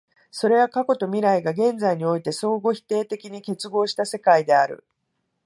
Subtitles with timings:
[0.31, 4.83] それは過去と未来が現在において相互否定的に結合した世界である。